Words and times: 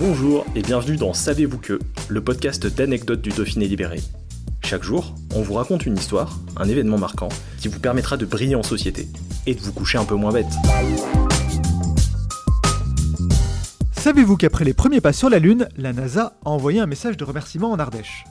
Bonjour 0.00 0.46
et 0.54 0.62
bienvenue 0.62 0.96
dans 0.96 1.12
Savez-vous 1.12 1.58
que, 1.58 1.78
le 2.08 2.24
podcast 2.24 2.66
d'anecdotes 2.66 3.20
du 3.20 3.28
Dauphiné 3.28 3.68
libéré. 3.68 4.00
Chaque 4.64 4.82
jour, 4.82 5.14
on 5.34 5.42
vous 5.42 5.52
raconte 5.52 5.84
une 5.84 5.98
histoire, 5.98 6.38
un 6.56 6.66
événement 6.66 6.96
marquant, 6.96 7.28
qui 7.58 7.68
vous 7.68 7.80
permettra 7.80 8.16
de 8.16 8.24
briller 8.24 8.54
en 8.54 8.62
société 8.62 9.08
et 9.44 9.54
de 9.54 9.60
vous 9.60 9.74
coucher 9.74 9.98
un 9.98 10.06
peu 10.06 10.14
moins 10.14 10.32
bête. 10.32 10.46
Savez-vous 13.92 14.38
qu'après 14.38 14.64
les 14.64 14.72
premiers 14.72 15.02
pas 15.02 15.12
sur 15.12 15.28
la 15.28 15.38
Lune, 15.38 15.68
la 15.76 15.92
NASA 15.92 16.32
a 16.46 16.48
envoyé 16.48 16.80
un 16.80 16.86
message 16.86 17.18
de 17.18 17.24
remerciement 17.24 17.70
en 17.70 17.78
Ardèche? 17.78 18.24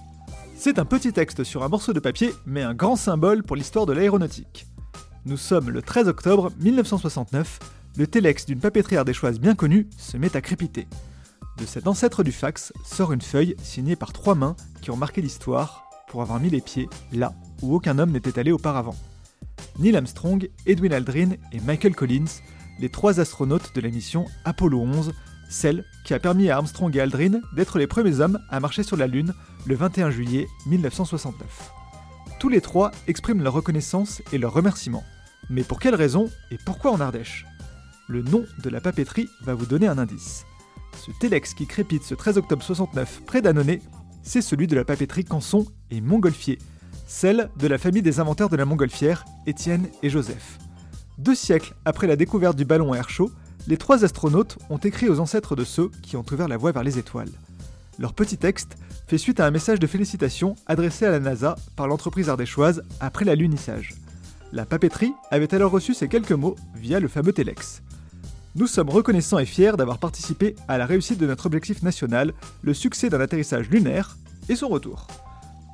C'est 0.57 0.79
un 0.79 0.85
petit 0.85 1.13
texte 1.13 1.43
sur 1.43 1.61
un 1.61 1.69
morceau 1.69 1.93
de 1.93 1.99
papier, 1.99 2.33
mais 2.47 2.63
un 2.63 2.73
grand 2.73 2.95
symbole 2.95 3.43
pour 3.43 3.55
l'histoire 3.55 3.85
de 3.85 3.93
l'aéronautique. 3.93 4.65
Nous 5.27 5.37
sommes 5.37 5.69
le 5.69 5.83
13 5.83 6.07
octobre 6.07 6.51
1969, 6.59 7.59
le 7.95 8.07
télex 8.07 8.47
d'une 8.47 8.59
papeterie 8.59 8.97
ardéchoise 8.97 9.39
bien 9.39 9.53
connue 9.53 9.87
se 9.99 10.17
met 10.17 10.35
à 10.35 10.41
crépiter. 10.41 10.87
De 11.59 11.65
cet 11.65 11.87
ancêtre 11.87 12.23
du 12.23 12.31
fax 12.31 12.71
sort 12.85 13.11
une 13.11 13.21
feuille 13.21 13.55
signée 13.61 13.97
par 13.97 14.13
trois 14.13 14.33
mains 14.33 14.55
qui 14.81 14.91
ont 14.91 14.95
marqué 14.95 15.21
l'histoire 15.21 15.83
pour 16.07 16.21
avoir 16.21 16.39
mis 16.39 16.49
les 16.49 16.61
pieds 16.61 16.87
là 17.11 17.33
où 17.61 17.75
aucun 17.75 17.99
homme 17.99 18.11
n'était 18.11 18.39
allé 18.39 18.53
auparavant. 18.53 18.95
Neil 19.77 19.97
Armstrong, 19.97 20.49
Edwin 20.65 20.93
Aldrin 20.93 21.31
et 21.51 21.59
Michael 21.59 21.95
Collins, 21.95 22.41
les 22.79 22.89
trois 22.89 23.19
astronautes 23.19 23.75
de 23.75 23.81
la 23.81 23.89
mission 23.89 24.25
Apollo 24.45 24.79
11, 24.79 25.13
celle 25.49 25.83
qui 26.05 26.13
a 26.13 26.19
permis 26.19 26.49
à 26.49 26.55
Armstrong 26.55 26.95
et 26.95 27.01
Aldrin 27.01 27.41
d'être 27.53 27.77
les 27.77 27.87
premiers 27.87 28.21
hommes 28.21 28.39
à 28.49 28.61
marcher 28.61 28.83
sur 28.83 28.95
la 28.95 29.07
Lune 29.07 29.33
le 29.65 29.75
21 29.75 30.11
juillet 30.11 30.47
1969. 30.67 31.71
Tous 32.39 32.47
les 32.47 32.61
trois 32.61 32.91
expriment 33.07 33.43
leur 33.43 33.53
reconnaissance 33.53 34.21
et 34.31 34.37
leur 34.37 34.53
remerciement. 34.53 35.03
Mais 35.49 35.63
pour 35.63 35.79
quelle 35.81 35.95
raison 35.95 36.29
et 36.51 36.57
pourquoi 36.65 36.91
en 36.91 37.01
Ardèche? 37.01 37.45
Le 38.07 38.21
nom 38.21 38.45
de 38.63 38.69
la 38.69 38.79
papeterie 38.79 39.27
va 39.41 39.53
vous 39.55 39.65
donner 39.65 39.87
un 39.87 39.97
indice. 39.97 40.45
Ce 40.97 41.11
télex 41.19 41.53
qui 41.53 41.65
crépite 41.65 42.03
ce 42.03 42.15
13 42.15 42.37
octobre 42.37 42.63
69 42.63 43.21
près 43.25 43.41
d'Annonay, 43.41 43.81
c'est 44.23 44.41
celui 44.41 44.67
de 44.67 44.75
la 44.75 44.85
papeterie 44.85 45.25
Canson 45.25 45.65
et 45.91 46.01
Montgolfier, 46.01 46.59
celle 47.07 47.49
de 47.57 47.67
la 47.67 47.77
famille 47.77 48.01
des 48.01 48.19
inventeurs 48.19 48.49
de 48.49 48.55
la 48.55 48.65
montgolfière, 48.65 49.25
Étienne 49.47 49.87
et 50.03 50.09
Joseph. 50.09 50.59
Deux 51.17 51.35
siècles 51.35 51.73
après 51.85 52.07
la 52.07 52.15
découverte 52.15 52.55
du 52.55 52.65
ballon 52.65 52.93
à 52.93 52.97
air 52.97 53.09
chaud, 53.09 53.31
les 53.67 53.77
trois 53.77 54.05
astronautes 54.05 54.57
ont 54.69 54.77
écrit 54.77 55.09
aux 55.09 55.19
ancêtres 55.19 55.55
de 55.55 55.63
ceux 55.63 55.89
qui 56.01 56.17
ont 56.17 56.25
ouvert 56.31 56.47
la 56.47 56.57
voie 56.57 56.71
vers 56.71 56.83
les 56.83 56.97
étoiles. 56.97 57.31
Leur 57.97 58.13
petit 58.13 58.37
texte 58.37 58.77
fait 59.07 59.17
suite 59.17 59.39
à 59.39 59.45
un 59.45 59.51
message 59.51 59.79
de 59.79 59.87
félicitations 59.87 60.55
adressé 60.67 61.05
à 61.05 61.11
la 61.11 61.19
NASA 61.19 61.55
par 61.75 61.87
l'entreprise 61.87 62.29
ardéchoise 62.29 62.83
après 62.99 63.25
l'alunissage. 63.25 63.95
La 64.53 64.65
papeterie 64.65 65.13
avait 65.31 65.53
alors 65.53 65.71
reçu 65.71 65.93
ces 65.93 66.07
quelques 66.07 66.31
mots 66.31 66.55
via 66.75 66.99
le 66.99 67.07
fameux 67.07 67.33
Telex. 67.33 67.81
Nous 68.55 68.65
sommes 68.65 68.89
reconnaissants 68.89 69.37
et 69.37 69.45
fiers 69.45 69.77
d'avoir 69.77 69.99
participé 69.99 70.55
à 70.67 70.79
la 70.79 70.87
réussite 70.87 71.19
de 71.19 71.27
notre 71.27 71.45
objectif 71.45 71.83
national, 71.83 72.33
le 72.63 72.73
succès 72.73 73.09
d'un 73.09 73.21
atterrissage 73.21 73.69
lunaire 73.69 74.17
et 74.49 74.55
son 74.55 74.69
retour. 74.69 75.05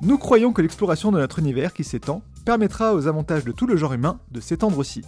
Nous 0.02 0.18
croyons 0.18 0.52
que 0.52 0.60
l'exploration 0.60 1.10
de 1.10 1.18
notre 1.18 1.38
univers 1.38 1.72
qui 1.72 1.84
s'étend 1.84 2.20
permettra 2.44 2.94
aux 2.94 3.06
avantages 3.06 3.44
de 3.44 3.52
tout 3.52 3.66
le 3.66 3.76
genre 3.76 3.94
humain 3.94 4.20
de 4.30 4.40
s'étendre 4.40 4.76
aussi. 4.76 5.00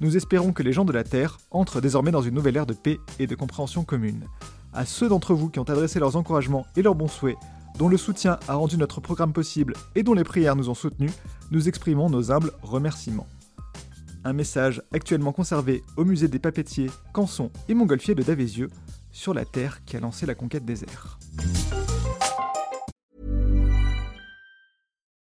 Nous 0.00 0.16
espérons 0.16 0.52
que 0.52 0.62
les 0.62 0.72
gens 0.72 0.86
de 0.86 0.92
la 0.92 1.04
Terre 1.04 1.38
entrent 1.50 1.82
désormais 1.82 2.12
dans 2.12 2.22
une 2.22 2.34
nouvelle 2.34 2.56
ère 2.56 2.66
de 2.66 2.72
paix 2.72 2.98
et 3.18 3.26
de 3.26 3.34
compréhension 3.34 3.84
commune. 3.84 4.24
À 4.72 4.86
ceux 4.86 5.10
d'entre 5.10 5.34
vous 5.34 5.50
qui 5.50 5.58
ont 5.58 5.68
adressé 5.68 6.00
leurs 6.00 6.16
encouragements 6.16 6.66
et 6.76 6.82
leurs 6.82 6.94
bons 6.94 7.08
souhaits, 7.08 7.36
dont 7.78 7.90
le 7.90 7.98
soutien 7.98 8.38
a 8.48 8.54
rendu 8.54 8.78
notre 8.78 9.02
programme 9.02 9.34
possible 9.34 9.74
et 9.94 10.02
dont 10.02 10.14
les 10.14 10.24
prières 10.24 10.56
nous 10.56 10.70
ont 10.70 10.74
soutenus, 10.74 11.12
nous 11.50 11.68
exprimons 11.68 12.08
nos 12.08 12.32
humbles 12.32 12.52
remerciements. 12.62 13.26
Un 14.24 14.32
message 14.32 14.80
actuellement 14.92 15.32
conservé 15.32 15.82
au 15.96 16.04
musée 16.04 16.28
des 16.28 16.38
papetiers, 16.38 16.90
Canson 17.12 17.50
et 17.68 17.74
Montgolfier 17.74 18.14
de 18.14 18.22
Davézieux 18.22 18.70
sur 19.10 19.34
la 19.34 19.44
Terre 19.44 19.84
qui 19.84 19.96
a 19.96 20.00
lancé 20.00 20.26
la 20.26 20.34
conquête 20.34 20.64
des 20.64 20.84
airs. 20.84 21.18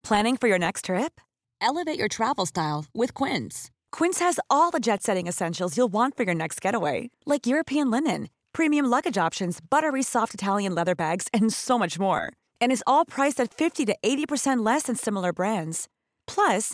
Planning 0.03 0.37
for 0.37 0.47
your 0.47 0.59
next 0.59 0.85
trip? 0.85 1.19
Elevate 1.61 1.97
your 1.97 2.09
travel 2.09 2.45
style 2.45 2.85
with 2.93 3.13
Quince. 3.13 3.71
Quince 3.91 4.19
has 4.19 4.39
all 4.49 4.69
the 4.69 4.79
jet 4.81 5.01
setting 5.01 5.27
essentials 5.27 5.75
you'll 5.77 5.91
want 5.91 6.15
for 6.15 6.23
your 6.23 6.35
next 6.35 6.61
getaway, 6.61 7.09
like 7.25 7.47
European 7.47 7.89
linen, 7.89 8.27
premium 8.51 8.85
luggage 8.85 9.17
options, 9.17 9.59
buttery 9.61 10.03
soft 10.03 10.33
Italian 10.33 10.75
leather 10.75 10.93
bags, 10.93 11.27
and 11.33 11.51
so 11.53 11.79
much 11.79 11.97
more. 11.97 12.29
And 12.59 12.71
is 12.71 12.83
all 12.85 13.05
priced 13.05 13.39
at 13.39 13.53
50 13.53 13.85
to 13.85 13.95
80% 14.03 14.63
less 14.63 14.83
than 14.83 14.95
similar 14.95 15.31
brands. 15.31 15.87
Plus, 16.27 16.73